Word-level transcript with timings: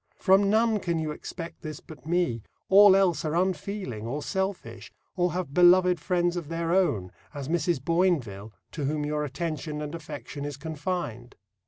From 0.17 0.49
none 0.49 0.79
can 0.79 0.97
you 0.97 1.11
expect 1.11 1.61
this 1.61 1.79
but 1.79 2.07
me 2.07 2.41
all 2.69 2.95
else 2.95 3.23
are 3.23 3.35
unfeeling, 3.35 4.07
or 4.07 4.23
selfish, 4.23 4.91
or 5.15 5.33
have 5.33 5.53
beloved 5.53 5.99
friends 5.99 6.35
of 6.35 6.47
their 6.49 6.73
own, 6.73 7.11
as 7.35 7.47
Mrs. 7.47 7.79
B[oinville], 7.79 8.51
to 8.71 8.85
whom 8.85 9.03
their 9.03 9.23
attention 9.23 9.79
and 9.79 9.93
affection 9.93 10.43
is 10.43 10.57
confined. 10.57 11.35